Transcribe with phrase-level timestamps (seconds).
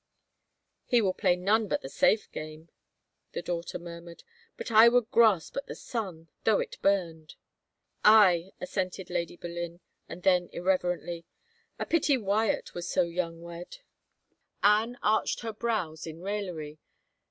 [0.87, 2.69] "He will play none but the safe game,"
[3.33, 4.23] the daughter murmured,
[4.57, 7.35] "but I would grasp at the sun, though it burned."
[8.03, 9.79] "Aye," assented Lady Boleyn,
[10.09, 11.25] and then irrelevantly,"
[11.79, 13.77] A pity Wyatt was so young wed."
[14.63, 16.79] Anne arched her brows in raillery.